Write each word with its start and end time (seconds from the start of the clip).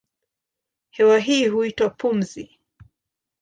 Hewa 0.89 1.19
hii 1.19 1.47
huitwa 1.47 1.89
pumzi. 1.89 2.59